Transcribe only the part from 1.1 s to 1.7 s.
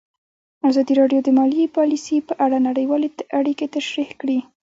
د مالي